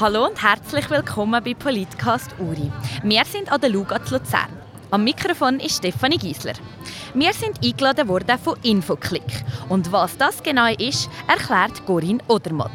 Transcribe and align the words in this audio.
Hallo 0.00 0.26
und 0.26 0.40
herzlich 0.40 0.88
willkommen 0.90 1.42
bei 1.42 1.54
Politcast 1.54 2.36
Uri. 2.38 2.70
Wir 3.02 3.24
sind 3.24 3.50
an 3.50 3.60
der 3.60 3.70
Luga 3.70 4.00
zu 4.04 4.14
Luzern. 4.14 4.46
Am 4.92 5.02
Mikrofon 5.02 5.58
ist 5.58 5.78
Stefanie 5.78 6.18
Giesler. 6.18 6.52
Wir 7.14 7.32
sind 7.32 7.64
eingeladen 7.64 8.06
worden 8.06 8.38
von 8.38 8.56
Infoclick. 8.62 9.24
Und 9.68 9.90
was 9.90 10.16
das 10.16 10.40
genau 10.40 10.72
ist, 10.72 11.10
erklärt 11.26 11.84
Corinne 11.84 12.20
Odermatt. 12.28 12.70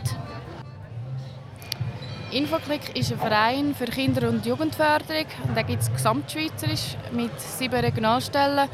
Infoclick 2.31 2.93
ist 2.97 3.13
ein 3.13 3.19
Verein 3.19 3.73
für 3.73 3.85
Kinder- 3.85 4.27
und 4.27 4.45
Jugendförderung. 4.45 5.27
Den 5.55 5.65
gibt 5.65 5.81
es 5.81 5.93
gesamtschweizerisch 5.93 6.97
mit 7.13 7.39
sieben 7.39 7.79
Regionalstellen. 7.79 8.67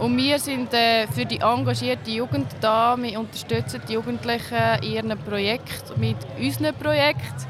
Und 0.00 0.16
wir 0.16 0.40
sind 0.40 0.74
äh, 0.74 1.06
für 1.06 1.24
die 1.24 1.38
engagierte 1.38 2.10
Jugend 2.10 2.48
da. 2.60 2.96
Wir 3.00 3.20
unterstützen 3.20 3.80
die 3.88 3.92
Jugendlichen 3.92 4.82
in 4.82 4.92
ihren 4.92 5.18
Projekten 5.18 6.00
mit 6.00 6.16
unseren 6.36 6.74
Projekten. 6.74 7.46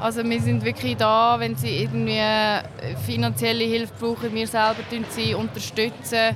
Also 0.00 0.24
wir 0.24 0.40
sind 0.40 0.64
wirklich 0.64 0.96
da, 0.96 1.36
wenn 1.38 1.54
sie 1.54 1.82
irgendwie 1.82 2.20
finanzielle 3.06 3.64
Hilfe 3.64 3.92
brauchen. 4.00 4.34
Wir 4.34 4.46
selber 4.46 4.82
sie 5.10 5.34
unterstützen, 5.34 6.34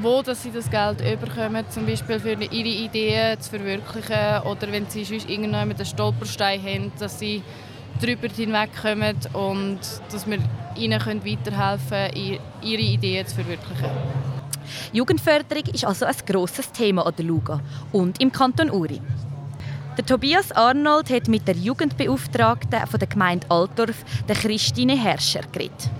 wo 0.00 0.22
dass 0.22 0.42
sie 0.42 0.50
das 0.50 0.70
Geld 0.70 0.98
bekommen, 1.20 1.64
zum 1.70 1.86
Beispiel 1.86 2.20
für 2.20 2.32
ihre 2.32 2.68
Ideen 2.68 3.40
zu 3.40 3.50
verwirklichen 3.50 4.42
oder 4.44 4.70
wenn 4.70 4.86
sie 4.88 5.04
sonst 5.04 5.28
irgendwann 5.28 5.70
einen 5.70 5.84
Stolperstein 5.84 6.62
haben, 6.62 6.92
dass 6.98 7.18
sie 7.18 7.42
darüber 8.00 8.28
hinwegkommen 8.28 9.16
und 9.32 9.80
dass 10.12 10.26
wir 10.26 10.38
ihnen 10.76 11.00
weiterhelfen 11.00 12.14
können, 12.14 12.38
ihre 12.62 12.82
Ideen 12.82 13.26
zu 13.26 13.34
verwirklichen. 13.36 13.90
Jugendförderung 14.92 15.64
ist 15.74 15.84
also 15.84 16.06
ein 16.06 16.14
grosses 16.26 16.70
Thema 16.72 17.04
an 17.06 17.14
der 17.16 17.24
Luga 17.24 17.60
und 17.92 18.20
im 18.20 18.30
Kanton 18.30 18.70
Uri. 18.70 19.00
Der 20.00 20.06
Tobias 20.06 20.50
Arnold 20.52 21.10
hat 21.10 21.28
mit 21.28 21.46
der 21.46 21.54
Jugendbeauftragten 21.54 22.86
von 22.86 22.98
der 22.98 23.06
Gemeinde 23.06 23.46
Altdorf, 23.50 23.96
der 24.26 24.34
Christine 24.34 24.96
Herrscher, 24.96 25.42
geredet. 25.52 25.90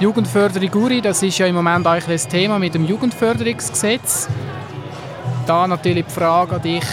Jugendförderung 0.00 0.72
Uri, 0.82 1.02
das 1.02 1.22
ist 1.22 1.36
ja 1.36 1.44
im 1.44 1.56
Moment 1.56 1.86
eigentlich 1.86 2.24
ein 2.24 2.30
Thema 2.30 2.58
mit 2.58 2.72
dem 2.72 2.86
Jugendförderungsgesetz. 2.86 4.28
Da 5.46 5.66
natürlich 5.66 6.06
die 6.06 6.10
Frage 6.10 6.56
an 6.56 6.62
dich, 6.62 6.84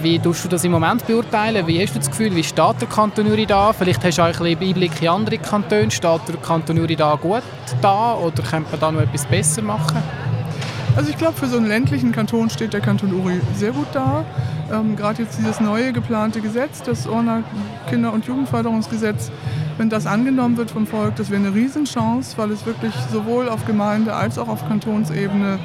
wie 0.00 0.18
tust 0.18 0.46
du 0.46 0.48
das 0.48 0.64
im 0.64 0.72
Moment 0.72 1.06
beurteilen? 1.06 1.66
Wie 1.66 1.82
hast 1.82 1.94
du 1.94 1.98
das 1.98 2.08
Gefühl, 2.08 2.34
wie 2.34 2.42
steht 2.42 2.80
der 2.80 2.88
Kanton 2.88 3.26
Uri 3.26 3.44
da? 3.44 3.74
Vielleicht 3.74 4.02
hast 4.02 4.16
du 4.16 4.22
auch 4.22 4.28
ein 4.28 4.32
bisschen 4.32 4.62
Einblick 4.62 5.02
in 5.02 5.08
andere 5.08 5.36
Kantone. 5.36 5.90
Steht 5.90 6.20
der 6.26 6.36
Kanton 6.38 6.78
Uri 6.78 6.96
da 6.96 7.16
gut 7.16 7.42
da 7.82 8.14
oder 8.14 8.42
könnte 8.42 8.70
man 8.70 8.80
da 8.80 8.92
noch 8.92 9.02
etwas 9.02 9.26
besser 9.26 9.60
machen? 9.60 9.98
Also 10.96 11.10
ich 11.10 11.18
glaube, 11.18 11.34
für 11.34 11.48
so 11.48 11.58
einen 11.58 11.68
ländlichen 11.68 12.12
Kanton 12.12 12.48
steht 12.48 12.72
der 12.72 12.80
Kanton 12.80 13.12
Uri 13.12 13.42
sehr 13.54 13.72
gut 13.72 13.88
da. 13.92 14.24
Ähm, 14.72 14.96
Gerade 14.96 15.22
jetzt 15.22 15.38
dieses 15.38 15.60
neue 15.60 15.92
geplante 15.92 16.40
Gesetz, 16.40 16.82
das 16.82 17.06
Orner 17.06 17.42
Kinder- 17.88 18.12
und 18.12 18.26
Jugendförderungsgesetz, 18.26 19.30
wenn 19.78 19.90
das 19.90 20.06
angenommen 20.06 20.56
wird 20.56 20.70
vom 20.70 20.86
Volk, 20.86 21.16
das 21.16 21.30
wäre 21.30 21.40
eine 21.40 21.54
Riesenchance, 21.54 22.36
weil 22.36 22.50
es 22.50 22.66
wirklich 22.66 22.94
sowohl 23.12 23.48
auf 23.48 23.64
Gemeinde- 23.66 24.14
als 24.14 24.38
auch 24.38 24.48
auf 24.48 24.66
Kantonsebene 24.68 25.58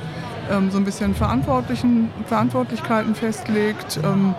ähm, 0.50 0.72
so 0.72 0.78
ein 0.78 0.86
bisschen 0.86 1.16
Verantwortlichen, 1.16 2.10
Verantwortlichkeiten 2.28 3.16
festlegt, 3.16 4.00
ähm, 4.04 4.36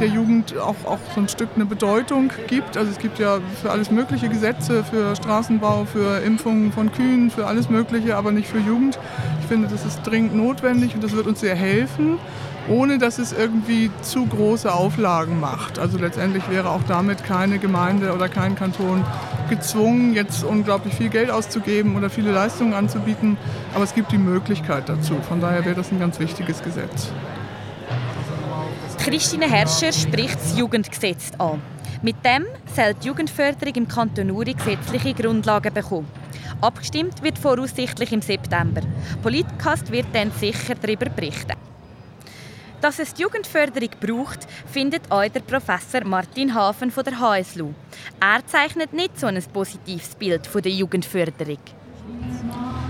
der 0.00 0.08
Jugend 0.08 0.56
auch, 0.58 0.74
auch 0.86 0.98
so 1.14 1.20
ein 1.20 1.28
Stück 1.28 1.50
eine 1.54 1.66
Bedeutung 1.66 2.32
gibt. 2.48 2.76
Also 2.76 2.90
es 2.90 2.98
gibt 2.98 3.18
ja 3.18 3.38
für 3.60 3.70
alles 3.70 3.90
mögliche 3.90 4.28
Gesetze, 4.28 4.82
für 4.82 5.14
Straßenbau, 5.14 5.84
für 5.84 6.18
Impfungen 6.22 6.72
von 6.72 6.90
Kühen, 6.90 7.30
für 7.30 7.46
alles 7.46 7.68
Mögliche, 7.68 8.16
aber 8.16 8.32
nicht 8.32 8.48
für 8.48 8.58
Jugend. 8.58 8.98
Ich 9.40 9.46
finde, 9.46 9.68
das 9.68 9.84
ist 9.84 10.02
dringend 10.02 10.34
notwendig 10.34 10.94
und 10.94 11.04
das 11.04 11.12
wird 11.12 11.26
uns 11.26 11.40
sehr 11.40 11.54
helfen 11.54 12.18
ohne 12.68 12.98
dass 12.98 13.18
es 13.18 13.32
irgendwie 13.32 13.90
zu 14.02 14.26
große 14.26 14.72
Auflagen 14.72 15.40
macht. 15.40 15.78
Also 15.78 15.98
letztendlich 15.98 16.48
wäre 16.48 16.70
auch 16.70 16.82
damit 16.86 17.24
keine 17.24 17.58
Gemeinde 17.58 18.12
oder 18.12 18.28
kein 18.28 18.54
Kanton 18.54 19.04
gezwungen, 19.48 20.14
jetzt 20.14 20.44
unglaublich 20.44 20.94
viel 20.94 21.08
Geld 21.08 21.30
auszugeben 21.30 21.96
oder 21.96 22.08
viele 22.10 22.32
Leistungen 22.32 22.72
anzubieten, 22.72 23.36
aber 23.74 23.84
es 23.84 23.94
gibt 23.94 24.12
die 24.12 24.18
Möglichkeit 24.18 24.88
dazu. 24.88 25.16
Von 25.28 25.40
daher 25.40 25.64
wäre 25.64 25.74
das 25.74 25.90
ein 25.90 25.98
ganz 25.98 26.18
wichtiges 26.18 26.62
Gesetz. 26.62 27.08
Christine 28.98 29.50
Herrscher 29.50 29.92
spricht 29.92 30.36
das 30.36 30.56
Jugendgesetz 30.56 31.32
an. 31.38 31.60
Mit 32.02 32.16
dem 32.24 32.44
soll 32.74 32.94
die 32.94 33.08
Jugendförderung 33.08 33.74
im 33.74 33.88
Kanton 33.88 34.30
Uri 34.30 34.54
gesetzliche 34.54 35.14
Grundlagen 35.14 35.74
bekommen. 35.74 36.08
Abgestimmt 36.60 37.22
wird 37.22 37.38
voraussichtlich 37.38 38.12
im 38.12 38.22
September. 38.22 38.80
Politcast 39.22 39.90
wird 39.90 40.06
dann 40.12 40.30
sicher 40.32 40.74
darüber 40.80 41.06
berichten. 41.10 41.71
Dass 42.82 42.98
es 42.98 43.14
die 43.14 43.22
Jugendförderung 43.22 43.90
braucht, 44.00 44.40
findet 44.66 45.02
auch 45.08 45.28
der 45.28 45.38
Professor 45.38 46.04
Martin 46.04 46.52
Hafen 46.52 46.90
von 46.90 47.04
der 47.04 47.20
HSLU. 47.20 47.72
Er 48.18 48.44
zeichnet 48.44 48.92
nicht 48.92 49.20
so 49.20 49.28
ein 49.28 49.40
positives 49.52 50.16
Bild 50.16 50.48
von 50.48 50.62
der 50.62 50.72
Jugendförderung. 50.72 51.58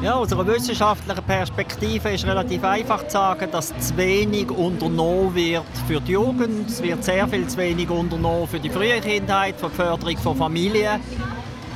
Ja, 0.03 0.15
aus 0.15 0.33
einer 0.33 0.47
wissenschaftlichen 0.47 1.23
Perspektive 1.25 2.11
ist 2.11 2.27
relativ 2.27 2.65
einfach 2.65 3.05
zu 3.05 3.13
sagen, 3.13 3.51
dass 3.53 3.69
zu 3.79 3.95
wenig 3.99 4.51
unternommen 4.51 5.35
wird 5.35 5.63
für 5.87 6.01
die 6.01 6.13
Jugend. 6.13 6.71
Es 6.71 6.83
wird 6.83 7.05
sehr 7.05 7.29
viel 7.29 7.47
zu 7.47 7.59
wenig 7.59 7.91
unternommen 7.91 8.49
für 8.49 8.59
die 8.59 8.71
frühe 8.71 8.99
Kindheit, 8.99 9.61
für 9.61 9.69
die 9.69 9.77
Förderung 9.77 10.17
von 10.17 10.37
Familien. 10.39 11.01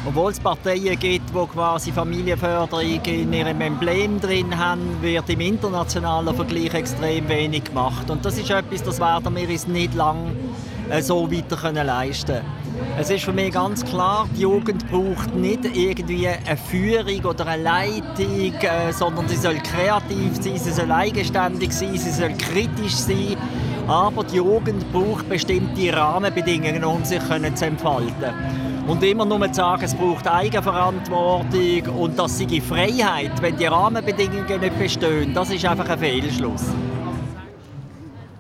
Obwohl 0.09 0.31
es 0.31 0.39
Parteien 0.39 0.97
gibt, 0.99 1.31
die 1.31 1.47
quasi 1.53 1.91
Familienförderung 1.91 3.05
in 3.06 3.33
ihrem 3.33 3.61
Emblem 3.61 4.21
drin 4.21 4.56
haben, 4.56 5.03
wird 5.03 5.28
im 5.28 5.41
internationalen 5.41 6.33
Vergleich 6.33 6.72
extrem 6.75 7.28
wenig 7.28 7.65
gemacht. 7.65 8.09
Und 8.09 8.25
das 8.25 8.39
ist 8.39 8.49
etwas, 8.49 8.84
das 8.84 9.00
werden 9.00 9.34
wir 9.34 9.49
uns 9.49 9.67
nicht 9.67 9.94
lange 9.94 10.31
äh, 10.91 11.03
so 11.03 11.28
weiter 11.31 11.56
können 11.56 11.84
leisten 11.84 12.41
Es 12.97 13.11
ist 13.11 13.25
für 13.25 13.33
mich 13.33 13.53
ganz 13.53 13.84
klar, 13.84 14.28
die 14.37 14.43
Jugend 14.43 14.89
braucht 14.89 15.34
nicht 15.34 15.65
irgendwie 15.77 16.28
eine 16.28 16.56
Führung 16.56 17.25
oder 17.25 17.49
eine 17.49 17.65
Leitung, 17.65 18.55
äh, 18.61 18.93
sondern 18.93 19.27
sie 19.27 19.37
soll 19.37 19.56
kreativ 19.56 20.37
sein, 20.41 20.56
sie 20.56 20.71
soll 20.71 20.93
eigenständig 20.93 21.73
sein, 21.73 21.97
sie 21.97 22.12
soll 22.12 22.33
kritisch 22.38 22.94
sein. 22.94 23.37
Aber 23.88 24.23
die 24.23 24.37
Jugend 24.37 24.93
braucht 24.93 25.28
bestimmte 25.28 25.93
Rahmenbedingungen, 25.93 26.84
um 26.84 27.05
sich 27.05 27.21
zu 27.21 27.65
entfalten. 27.65 28.66
Und 28.86 29.02
immer 29.02 29.24
nur 29.24 29.48
zu 29.48 29.54
sagen, 29.54 29.82
es 29.82 29.94
braucht 29.94 30.28
Eigenverantwortung 30.28 31.98
und 31.98 32.16
das 32.16 32.38
sei 32.38 32.60
Freiheit, 32.60 33.32
wenn 33.42 33.56
die 33.56 33.66
Rahmenbedingungen 33.66 34.60
nicht 34.60 34.78
bestehen, 34.78 35.34
das 35.34 35.50
ist 35.50 35.64
einfach 35.64 35.88
ein 35.88 35.98
Fehlschluss. 35.98 36.66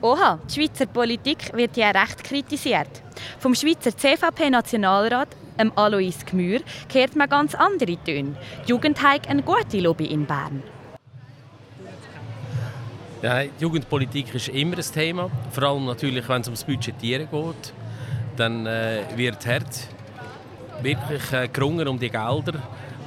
Oha, 0.00 0.38
die 0.48 0.54
Schweizer 0.54 0.86
Politik 0.86 1.52
wird 1.52 1.76
ja 1.76 1.90
recht 1.90 2.22
kritisiert. 2.22 3.02
Vom 3.40 3.56
Schweizer 3.56 3.96
CVP-Nationalrat, 3.96 5.28
Alois 5.74 6.24
Gmür, 6.24 6.60
hört 6.92 7.16
man 7.16 7.28
ganz 7.28 7.56
andere 7.56 7.96
Töne. 8.04 8.36
Die 8.66 8.70
Jugend 8.70 9.02
hat 9.02 9.28
eine 9.28 9.42
gute 9.42 9.80
Lobby 9.80 10.06
in 10.06 10.26
Bern. 10.26 10.62
Ja, 13.20 13.42
Jugendpolitik 13.58 14.32
ist 14.32 14.48
immer 14.50 14.76
ein 14.76 14.84
Thema, 14.94 15.28
vor 15.50 15.64
allem 15.64 15.86
natürlich, 15.86 16.28
wenn 16.28 16.42
es 16.42 16.46
ums 16.46 16.62
Budgetieren 16.62 17.26
geht. 17.28 17.72
Dann 18.36 18.66
äh, 18.66 19.02
wird 19.16 19.44
hart 19.46 19.95
wirklich 20.82 21.32
äh, 21.32 21.48
gerungen 21.48 21.88
um 21.88 21.98
die 21.98 22.10
Gelder, 22.10 22.52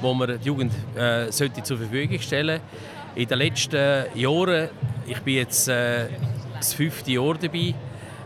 die 0.02 0.14
man 0.14 0.28
der 0.28 0.36
Jugend 0.36 0.72
äh, 0.96 1.30
sollte 1.30 1.62
zur 1.62 1.78
Verfügung 1.78 2.18
stellen 2.20 2.60
In 3.14 3.28
den 3.28 3.38
letzten 3.38 4.04
Jahren, 4.14 4.68
ich 5.06 5.20
bin 5.20 5.34
jetzt 5.34 5.68
äh, 5.68 6.08
das 6.56 6.74
fünfte 6.74 7.12
Jahr 7.12 7.34
dabei, 7.34 7.74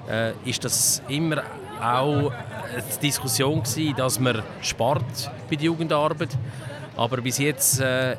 äh, 0.08 0.32
ist 0.44 0.64
das 0.64 1.02
immer 1.08 1.42
auch 1.80 2.30
eine 2.30 2.82
Diskussion 3.02 3.62
gewesen, 3.62 3.94
dass 3.96 4.18
man 4.18 4.42
spart 4.60 5.30
bei 5.48 5.56
der 5.56 5.66
Jugendarbeit. 5.66 6.30
Aber 6.96 7.18
bis 7.18 7.38
jetzt 7.38 7.80
äh, 7.80 8.16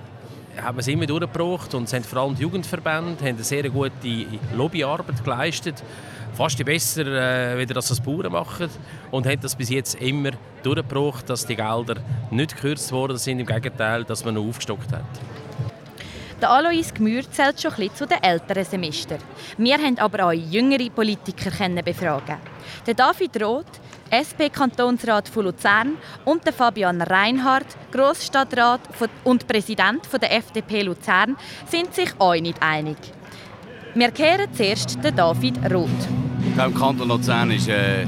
haben 0.61 0.79
es 0.79 0.87
immer 0.87 1.05
durchgebracht 1.05 1.73
und 1.73 1.91
haben 1.91 2.03
vor 2.03 2.21
allem 2.21 2.35
die 2.35 2.41
Jugendverbände 2.43 3.19
haben 3.19 3.35
eine 3.35 3.43
sehr 3.43 3.69
gute 3.69 3.91
Lobbyarbeit 4.55 5.23
geleistet 5.23 5.83
fast 6.35 6.63
besser, 6.63 7.05
äh, 7.05 7.57
wie 7.57 7.65
das 7.65 7.89
als 7.89 8.01
Bauern 8.01 8.31
machen. 8.31 8.69
Und 9.11 9.25
haben 9.25 9.39
das 9.41 9.55
bis 9.55 9.69
jetzt 9.69 9.95
immer 9.95 10.31
durchgebracht, 10.63 11.29
dass 11.29 11.45
die 11.45 11.55
Gelder 11.55 11.95
nicht 12.29 12.55
gekürzt 12.55 12.91
worden 12.91 13.17
sind. 13.17 13.39
Im 13.39 13.45
Gegenteil, 13.45 14.03
dass 14.03 14.23
man 14.25 14.35
noch 14.35 14.47
aufgestockt 14.47 14.91
hat. 14.91 15.05
Der 16.41 16.49
Alois 16.51 16.93
Gmür 16.93 17.23
zählt 17.31 17.61
schon 17.61 17.73
ein 17.73 17.95
zu 17.95 18.05
den 18.05 18.21
älteren 18.21 18.65
Semester. 18.65 19.17
Wir 19.57 19.77
haben 19.77 19.97
aber 19.97 20.25
auch 20.25 20.33
jüngere 20.33 20.89
Politiker 20.89 21.49
befragen. 21.81 22.37
Der 22.85 22.93
David 22.93 23.41
Roth, 23.41 23.65
SP-Kantonsrat 24.11 25.27
von 25.27 25.45
Luzern 25.45 25.97
und 26.25 26.47
Fabian 26.49 27.01
Reinhardt, 27.01 27.67
Grossstadtrat 27.91 28.81
und 29.23 29.47
Präsident 29.47 30.01
der 30.21 30.35
FDP 30.35 30.83
Luzern, 30.83 31.35
sind 31.67 31.93
sich 31.93 32.09
auch 32.19 32.33
nicht 32.33 32.61
einig. 32.61 32.97
Wir 33.93 34.11
kehren 34.11 34.53
zuerst 34.53 35.03
den 35.03 35.15
David 35.15 35.57
Roth. 35.73 35.89
Im 36.57 36.73
Kanton 36.73 37.07
Luzern 37.07 37.51
ist 37.51 37.67
äh, 37.67 38.05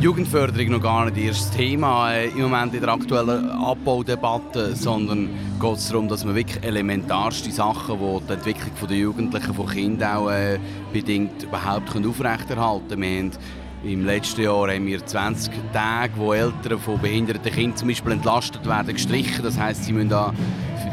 Jugendförderung 0.00 0.72
noch 0.72 0.82
gar 0.82 1.10
nicht 1.10 1.30
das 1.30 1.50
Thema 1.50 2.12
äh, 2.12 2.28
im 2.28 2.42
Moment 2.42 2.74
in 2.74 2.80
der 2.80 2.90
aktuellen 2.90 3.50
Abbaudebatte, 3.50 4.76
sondern 4.76 5.30
geht 5.58 5.76
es 5.76 5.88
darum, 5.88 6.08
dass 6.08 6.24
man 6.24 6.34
wirklich 6.34 6.62
elementarste 6.62 7.50
Sachen, 7.50 7.98
die 7.98 8.26
die 8.26 8.32
Entwicklung 8.34 8.88
der 8.88 8.96
Jugendlichen, 8.96 9.54
von 9.54 9.66
Kindern 9.66 10.16
auch 10.16 10.30
äh, 10.30 10.58
bedingt 10.92 11.44
überhaupt 11.44 11.96
aufrechterhalten 11.96 13.00
können. 13.00 13.32
Im 13.84 14.06
letzten 14.06 14.42
Jahr 14.42 14.70
haben 14.72 14.86
wir 14.86 15.04
20 15.04 15.52
Tage, 15.72 16.12
wo 16.16 16.32
Eltern 16.32 16.78
von 16.78 16.98
behinderten 16.98 17.52
Kindern 17.52 17.76
zum 17.76 17.88
Beispiel 17.88 18.12
entlastet 18.12 18.64
werden, 18.66 18.94
gestrichen. 18.94 19.44
Das 19.44 19.58
heißt, 19.58 19.84
sie 19.84 19.92
müssen 19.92 20.08
da 20.08 20.32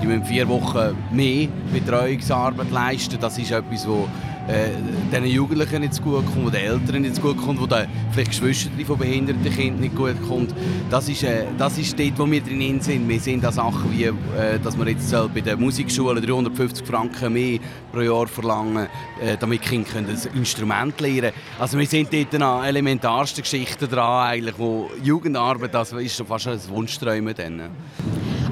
die 0.01 0.07
müssen 0.07 0.25
vier 0.25 0.47
Wochen 0.49 0.97
mehr 1.11 1.47
Betreuungsarbeit 1.71 2.71
leisten. 2.71 3.17
Das 3.19 3.37
ist 3.37 3.51
etwas, 3.51 3.87
wo 3.87 4.07
äh, 4.47 4.69
den 5.11 5.25
Jugendlichen 5.25 5.81
nicht 5.81 6.01
gut 6.01 6.25
kommt, 6.33 6.53
den 6.53 6.61
Eltern 6.61 7.01
nicht 7.01 7.21
gut 7.21 7.37
kommt, 7.37 7.61
wo 7.61 7.65
den 7.65 7.87
vielleicht 8.11 8.31
Geschwister 8.31 8.69
von 8.85 8.97
behinderten 8.97 9.43
Kindern 9.53 9.81
nicht 9.81 9.95
gut 9.95 10.15
kommt. 10.27 10.53
Das 10.89 11.07
ist, 11.09 11.23
äh, 11.23 11.45
das 11.57 11.77
ist 11.77 11.97
dort, 11.97 12.17
wo 12.17 12.29
wir 12.29 12.41
drin 12.41 12.81
sind. 12.81 13.07
Wir 13.07 13.19
sehen 13.19 13.41
da 13.41 13.51
Sachen 13.51 13.91
wie, 13.91 14.05
äh, 14.05 14.59
dass 14.63 14.77
wir 14.77 14.87
jetzt 14.87 15.11
bei 15.33 15.41
den 15.41 15.59
Musikschulen 15.59 16.23
350 16.23 16.85
Franken 16.85 17.33
mehr 17.33 17.59
pro 17.91 18.01
Jahr 18.01 18.27
verlangen, 18.27 18.87
äh, 19.21 19.37
damit 19.39 19.61
Kinder 19.61 20.01
das 20.09 20.25
Instrument 20.27 20.99
lernen 20.99 21.21
können. 21.21 21.33
Also 21.59 21.77
wir 21.77 21.85
sind 21.85 22.11
dort 22.11 22.41
an 22.41 22.65
elementarsten 22.65 23.43
Geschichten 23.43 23.89
dran, 23.89 24.27
eigentlich, 24.27 24.57
wo 24.57 24.89
Jugendarbeit, 25.03 25.73
das 25.73 25.91
ist 25.93 26.21
fast 26.27 26.47
ein 26.47 26.59
Wunschträumen. 26.69 27.35
Dann. 27.35 27.69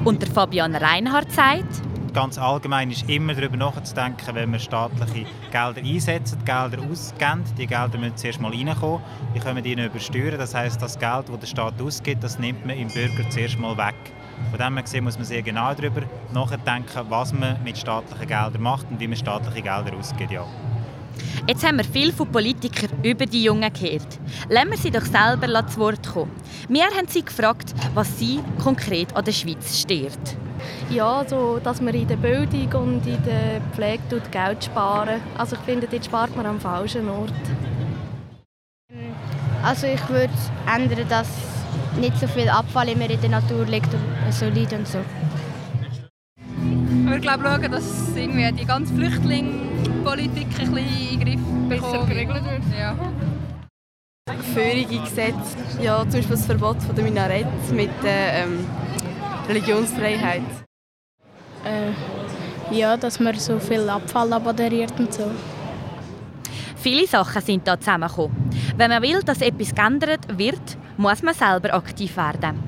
Und 0.04 0.22
der 0.22 0.30
Fabian 0.30 0.74
Reinhardt 0.74 1.32
sagt, 1.32 1.89
ganz 2.12 2.38
allgemein 2.38 2.90
ist 2.90 3.08
immer 3.08 3.34
darüber 3.34 3.56
nachzudenken, 3.56 4.34
wenn 4.34 4.52
wir 4.52 4.58
staatliche 4.58 5.26
Gelder 5.50 5.80
einsetzen, 5.82 6.44
Gelder 6.44 6.78
ausgeben. 6.90 7.44
Die 7.56 7.66
Gelder 7.66 7.98
müssen 7.98 8.16
zuerst 8.16 8.40
mal 8.40 8.52
reinkommen. 8.52 9.00
Die 9.34 9.40
können 9.40 9.62
wir 9.62 9.76
nicht 9.76 9.86
übersteuern. 9.86 10.38
Das 10.38 10.54
heißt, 10.54 10.80
das 10.80 10.98
Geld, 10.98 11.28
das 11.28 11.38
der 11.38 11.46
Staat 11.46 11.80
ausgibt, 11.80 12.22
das 12.24 12.38
nimmt 12.38 12.64
man 12.66 12.76
im 12.76 12.88
Bürger 12.88 13.28
zuerst 13.30 13.58
mal 13.58 13.76
weg. 13.76 13.94
Von 14.50 14.58
dem 14.58 14.74
her 14.74 14.82
gesehen 14.82 15.04
muss 15.04 15.16
man 15.16 15.24
sehr 15.24 15.42
genau 15.42 15.74
darüber 15.74 16.02
nachdenken, 16.32 17.06
was 17.08 17.32
man 17.32 17.62
mit 17.62 17.78
staatlichen 17.78 18.26
Geldern 18.26 18.62
macht 18.62 18.86
und 18.90 18.98
wie 18.98 19.08
man 19.08 19.16
staatliche 19.16 19.62
Gelder 19.62 19.96
ausgibt. 19.96 20.30
Ja. 20.30 20.46
Jetzt 21.46 21.66
haben 21.66 21.78
wir 21.78 21.84
viel 21.84 22.12
von 22.12 22.30
Politikern 22.30 22.90
über 23.02 23.26
die 23.26 23.44
Jungen 23.44 23.72
gehört. 23.72 24.18
Lassen 24.48 24.70
wir 24.70 24.76
sie 24.76 24.90
doch 24.90 25.04
selber 25.04 25.66
zu 25.66 25.80
Wort 25.80 26.06
kommen. 26.06 26.30
Wir 26.68 26.84
haben 26.84 27.08
sie 27.08 27.24
gefragt, 27.24 27.74
was 27.94 28.18
sie 28.18 28.40
konkret 28.62 29.14
an 29.16 29.24
der 29.24 29.32
Schweiz 29.32 29.80
stört. 29.80 30.36
Ja, 30.90 31.24
so, 31.26 31.58
dass 31.62 31.80
man 31.80 31.94
in 31.94 32.06
der 32.06 32.16
Bildung 32.16 32.68
und 32.82 33.06
in 33.06 33.22
der 33.24 33.60
Pflege 33.72 34.02
Geld 34.30 34.64
sparen. 34.64 35.20
Also 35.38 35.56
ich 35.56 35.62
finde, 35.62 35.86
dort 35.90 36.04
spart 36.04 36.36
man 36.36 36.46
am 36.46 36.60
falschen 36.60 37.08
Ort. 37.08 37.32
Also 39.62 39.86
ich 39.86 40.08
würde 40.08 40.32
ändern, 40.72 41.06
dass 41.08 41.28
nicht 41.98 42.18
so 42.18 42.26
viel 42.26 42.48
Abfall 42.48 42.88
immer 42.88 43.08
in 43.08 43.20
der 43.20 43.30
Natur 43.30 43.64
liegt 43.64 43.92
und 43.92 44.32
so 44.34 44.46
liegt 44.46 44.72
und 44.72 44.86
so. 44.86 44.98
Aber 47.06 47.16
ich 47.16 47.22
glaube, 47.22 47.44
schauen, 47.44 47.72
dass 47.72 48.16
irgendwie 48.16 48.52
die 48.52 48.66
ganze 48.66 48.94
Flüchtlingspolitik 50.00 50.46
ein 50.46 50.72
bisschen 50.72 50.76
in 50.76 51.20
den 51.20 51.68
Griff 51.68 51.80
besser 51.80 52.06
geregelt 52.06 52.44
wird. 52.44 52.62
Ja. 52.78 52.96
Führige 54.54 55.00
Gesetze, 55.00 55.56
ja, 55.82 56.00
zum 56.02 56.12
Beispiel 56.12 56.36
das 56.36 56.46
Verbot 56.46 56.82
von 56.82 56.94
der 56.94 57.04
Minarett 57.04 57.46
mit 57.72 57.90
der 58.02 58.44
ähm, 58.44 58.66
Religionsfreiheit. 59.48 60.42
Äh, 61.64 62.74
ja, 62.74 62.96
dass 62.96 63.20
man 63.20 63.34
so 63.38 63.58
viel 63.58 63.88
Abfall 63.88 64.32
aboderiert 64.32 64.92
und 64.98 65.12
so. 65.12 65.30
Viele 66.76 67.06
Sachen 67.06 67.42
sind 67.42 67.68
da 67.68 67.78
zusammengekommen. 67.78 68.50
Wenn 68.76 68.90
man 68.90 69.02
will, 69.02 69.20
dass 69.22 69.42
etwas 69.42 69.74
geändert 69.74 70.38
wird, 70.38 70.78
muss 70.96 71.22
man 71.22 71.34
selber 71.34 71.74
aktiv 71.74 72.16
werden. 72.16 72.58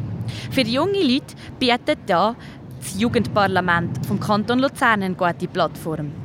Für 0.51 0.63
junge 0.63 1.03
Leute 1.03 1.35
bietet 1.59 1.99
da 2.07 2.35
das 2.79 3.01
Jugendparlament 3.01 4.07
vom 4.07 4.21
Kanton 4.21 4.59
Luzern 4.59 5.03
eine 5.03 5.15
gute 5.15 5.49
Plattform. 5.49 6.22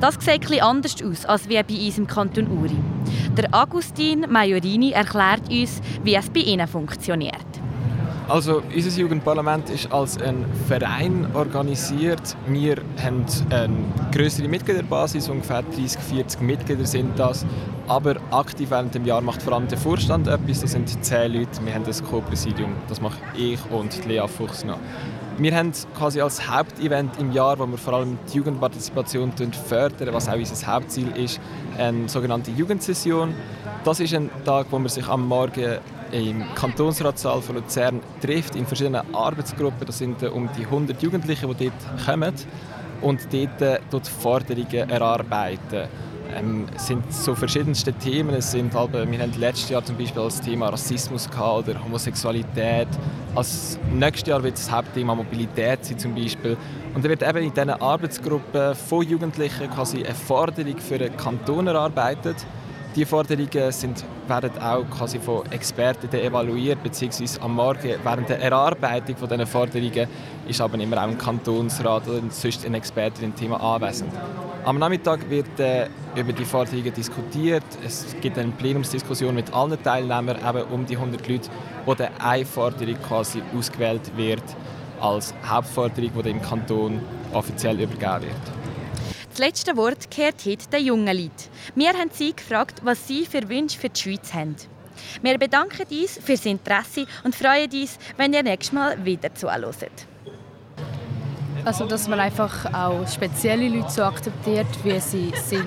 Das 0.00 0.14
sieht 0.14 0.44
etwas 0.44 0.60
anders 0.60 0.94
aus 1.02 1.24
als 1.26 1.48
wie 1.48 1.62
bei 1.62 1.86
uns 1.86 1.98
im 1.98 2.06
Kanton 2.06 2.46
Uri. 2.48 2.76
Der 3.36 3.54
Agustin 3.54 4.26
Majorini 4.28 4.92
erklärt 4.92 5.48
uns, 5.50 5.80
wie 6.02 6.14
es 6.14 6.28
bei 6.30 6.40
ihnen 6.40 6.66
funktioniert. 6.66 7.46
Also 8.30 8.62
unser 8.72 9.00
Jugendparlament 9.00 9.70
ist 9.70 9.90
als 9.90 10.16
ein 10.22 10.44
Verein 10.68 11.26
organisiert. 11.34 12.36
Wir 12.46 12.76
haben 13.02 13.26
eine 13.50 13.76
größere 14.12 14.46
Mitgliederbasis, 14.46 15.28
ungefähr 15.28 15.62
30, 15.62 16.00
40 16.00 16.40
Mitglieder 16.40 16.84
sind 16.84 17.18
das. 17.18 17.44
Aber 17.88 18.14
aktiv 18.30 18.70
während 18.70 18.94
dem 18.94 19.04
Jahr 19.04 19.20
macht 19.20 19.42
vor 19.42 19.54
allem 19.54 19.66
der 19.66 19.78
Vorstand 19.78 20.28
etwas, 20.28 20.60
das 20.60 20.70
sind 20.72 21.04
10 21.04 21.32
Leute. 21.32 21.64
Wir 21.64 21.74
haben 21.74 21.82
das 21.84 22.04
Co-Präsidium, 22.04 22.72
das 22.88 23.00
mache 23.00 23.18
ich 23.36 23.58
und 23.68 24.06
Lea 24.06 24.22
Fuchs 24.28 24.64
noch. 24.64 24.78
Wir 25.40 25.56
haben 25.56 25.72
quasi 25.96 26.20
als 26.20 26.50
Hauptevent 26.50 27.18
im 27.18 27.32
Jahr, 27.32 27.58
wo 27.58 27.66
wir 27.66 27.78
vor 27.78 27.94
allem 27.94 28.18
die 28.30 28.36
Jugendpartizipation 28.36 29.32
fördern, 29.32 30.12
was 30.12 30.28
auch 30.28 30.34
unser 30.34 30.66
Hauptziel 30.66 31.16
ist, 31.16 31.40
eine 31.78 32.10
sogenannte 32.10 32.50
Jugendsession. 32.50 33.34
Das 33.82 34.00
ist 34.00 34.12
ein 34.12 34.28
Tag, 34.44 34.66
wo 34.68 34.78
man 34.78 34.90
sich 34.90 35.08
am 35.08 35.26
Morgen 35.26 35.78
im 36.12 36.44
Kantonsratssaal 36.54 37.40
von 37.40 37.56
Luzern 37.56 38.00
trifft, 38.20 38.54
in 38.54 38.66
verschiedenen 38.66 39.14
Arbeitsgruppen. 39.14 39.86
Das 39.86 39.96
sind 39.96 40.22
äh, 40.22 40.26
um 40.26 40.50
die 40.58 40.66
100 40.66 41.00
Jugendliche, 41.00 41.46
die 41.46 41.70
dort 41.70 42.04
kommen 42.04 42.34
und 43.00 43.32
dort, 43.32 43.62
äh, 43.62 43.78
dort 43.90 44.08
Forderungen 44.08 44.90
erarbeiten. 44.90 45.88
Ähm, 46.36 46.66
es 46.74 46.86
sind 46.86 47.12
so 47.12 47.34
verschiedenste 47.34 47.92
Themen. 47.92 48.34
Es 48.34 48.52
sind 48.52 48.74
halt, 48.74 48.92
wir 48.92 49.18
hatten 49.18 49.38
letztes 49.38 49.70
Jahr 49.70 49.84
zum 49.84 49.96
Beispiel 49.96 50.22
das 50.22 50.40
Thema 50.40 50.68
Rassismus 50.68 51.28
oder 51.28 51.84
Homosexualität. 51.84 52.88
Als 53.34 53.78
nächstes 53.92 54.28
Jahr 54.28 54.42
wird 54.42 54.54
das 54.54 54.70
Hauptthema 54.70 55.14
Mobilität 55.14 55.84
sein 55.84 55.98
zum 55.98 56.14
Beispiel. 56.14 56.56
Und 56.94 57.04
da 57.04 57.08
wird 57.08 57.22
eben 57.22 57.38
in 57.38 57.54
diesen 57.54 57.70
Arbeitsgruppen 57.70 58.74
von 58.74 59.06
Jugendlichen 59.06 59.70
quasi 59.70 60.04
eine 60.04 60.14
Forderung 60.14 60.78
für 60.78 60.98
den 60.98 61.16
Kanton 61.16 61.66
erarbeitet 61.66 62.36
die 62.96 63.04
Forderungen 63.04 63.72
sind, 63.72 64.04
werden 64.26 64.50
auch 64.60 64.88
quasi 64.90 65.18
von 65.18 65.50
Experten 65.52 66.12
evaluiert, 66.12 66.82
beziehungsweise 66.82 67.40
am 67.42 67.54
Morgen 67.54 67.94
während 68.02 68.28
der 68.28 68.40
Erarbeitung 68.40 69.16
von 69.16 69.28
diesen 69.28 69.46
Forderungen 69.46 70.08
ist 70.48 70.60
aber 70.60 70.78
immer 70.78 70.98
auch 70.98 71.08
ein 71.08 71.18
Kantonsrat 71.18 72.08
oder 72.08 72.22
sonst 72.30 72.66
ein 72.66 72.74
Experte 72.74 73.24
im 73.24 73.34
Thema 73.34 73.60
anwesend. 73.60 74.12
Am 74.64 74.78
Nachmittag 74.78 75.28
wird 75.30 75.58
äh, 75.58 75.86
über 76.14 76.32
die 76.32 76.44
Forderungen 76.44 76.92
diskutiert. 76.92 77.64
Es 77.84 78.14
gibt 78.20 78.36
eine 78.36 78.50
Plenumsdiskussion 78.52 79.34
mit 79.34 79.52
allen 79.54 79.82
Teilnehmern, 79.82 80.36
eben 80.36 80.62
um 80.70 80.84
die 80.84 80.96
100 80.96 81.26
Leute, 81.28 81.48
wo 81.86 81.94
dann 81.94 82.10
eine 82.18 82.44
Forderung 82.44 82.96
quasi 83.06 83.42
ausgewählt 83.56 84.16
wird 84.16 84.42
als 85.00 85.32
Hauptforderung, 85.46 86.10
die 86.18 86.22
dem 86.22 86.42
Kanton 86.42 87.00
offiziell 87.32 87.80
übergeben 87.80 88.22
wird. 88.22 88.59
Das 89.30 89.38
letzte 89.38 89.76
Wort 89.76 90.10
gehört 90.10 90.44
heute 90.44 90.68
den 90.68 90.84
jungen 90.84 91.16
Leuten. 91.16 91.30
Wir 91.76 91.90
haben 91.90 92.10
sie 92.12 92.34
gefragt, 92.34 92.80
was 92.82 93.06
sie 93.06 93.24
für 93.24 93.48
Wünsche 93.48 93.78
für 93.78 93.88
die 93.88 94.00
Schweiz 94.00 94.34
haben. 94.34 94.56
Wir 95.22 95.38
bedanken 95.38 95.86
uns 95.88 96.18
für 96.18 96.32
das 96.32 96.44
Interesse 96.44 97.06
und 97.22 97.36
freuen 97.36 97.70
uns, 97.70 97.96
wenn 98.16 98.32
ihr 98.32 98.42
nächstes 98.42 98.72
Mal 98.72 99.02
wieder 99.04 99.32
zuhört. 99.32 100.06
Also, 101.64 101.86
dass 101.86 102.08
man 102.08 102.18
einfach 102.18 102.74
auch 102.74 103.06
spezielle 103.06 103.68
Leute 103.68 103.90
so 103.90 104.02
akzeptiert, 104.02 104.66
wie 104.82 104.98
sie 104.98 105.32
sind. 105.36 105.64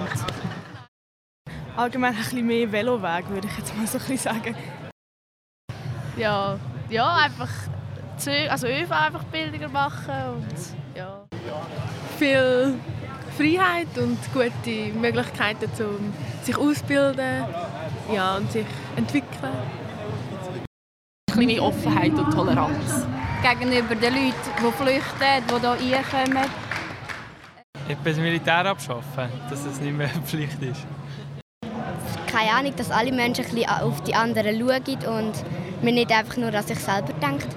Allgemein 1.77 2.11
ein 2.11 2.17
bisschen 2.17 2.45
mehr 2.45 2.69
Veloweg, 2.69 3.29
würde 3.29 3.47
ich 3.47 3.57
jetzt 3.57 3.75
mal 3.77 3.87
so 3.87 3.97
ein 3.97 4.03
bisschen 4.03 4.17
sagen. 4.17 4.55
Ja, 6.17 6.59
ja 6.89 7.15
einfach 7.15 7.49
also 8.49 8.67
ÖV 8.67 8.91
einfach 8.91 9.23
billiger 9.25 9.69
machen 9.69 10.13
und 10.35 10.97
ja. 10.97 11.25
Viel 12.19 12.75
Freiheit 13.37 13.97
und 13.97 14.19
gute 14.31 14.93
Möglichkeiten, 14.93 15.69
um 15.83 16.13
sich 16.43 16.55
auszubilden 16.55 17.45
ja, 18.13 18.37
und 18.37 18.51
sich 18.51 18.65
entwickeln. 18.95 19.53
Eine 21.31 21.45
kleine 21.45 21.61
Offenheit 21.61 22.13
und 22.13 22.31
Toleranz. 22.31 23.07
Gegenüber 23.41 23.95
den 23.95 24.13
Leuten, 24.13 24.33
die 24.59 24.71
flüchten, 24.71 25.79
die 25.79 25.83
hier 25.83 25.97
reinkommen. 25.97 26.49
Etwas 27.89 28.17
Militär 28.17 28.65
abschaffen, 28.65 29.29
dass 29.49 29.65
es 29.65 29.81
nicht 29.81 29.97
mehr 29.97 30.09
Pflicht 30.25 30.61
ist. 30.61 30.85
Keine 32.31 32.51
Ahnung, 32.51 32.73
dass 32.75 32.91
alle 32.91 33.11
Menschen 33.11 33.45
ein 33.45 33.51
bisschen 33.51 33.69
auf 33.69 34.01
die 34.03 34.15
anderen 34.15 34.57
schauen 34.57 35.17
und 35.17 35.33
man 35.83 35.93
nicht 35.93 36.11
einfach 36.11 36.37
nur 36.37 36.53
an 36.53 36.63
sich 36.63 36.79
selber 36.79 37.13
denkt. 37.13 37.47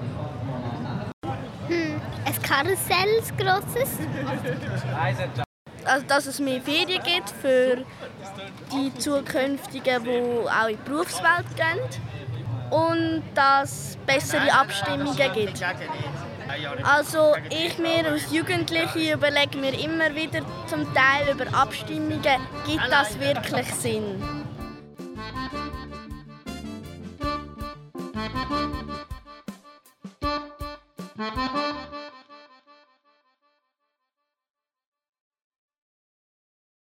Hm, 1.67 2.01
ein 2.25 2.41
Karussell, 2.41 3.21
ein 3.21 3.37
grosses 3.37 3.99
also 5.87 6.05
dass 6.07 6.25
es 6.25 6.39
mehr 6.39 6.61
Ferien 6.61 7.01
gibt 7.03 7.29
für 7.41 7.83
die 8.71 8.93
Zukünftigen, 8.97 10.03
die 10.03 10.49
auch 10.49 10.67
in 10.67 10.77
die 10.77 10.89
Berufswelt 10.89 11.45
gehen. 11.55 11.79
Und 12.69 13.23
dass 13.33 13.71
es 13.71 13.97
bessere 14.05 14.51
Abstimmungen 14.51 15.33
gibt. 15.33 15.63
Also 16.83 17.35
ich 17.49 17.77
mir 17.77 18.05
als 18.11 18.31
Jugendliche 18.31 19.13
überlege 19.13 19.57
mir 19.57 19.73
immer 19.79 20.13
wieder 20.13 20.41
zum 20.67 20.85
Teil 20.93 21.33
über 21.33 21.45
Abstimmungen, 21.57 22.21
gibt 22.65 22.91
das 22.91 23.17
wirklich 23.19 23.73
Sinn? 23.73 24.36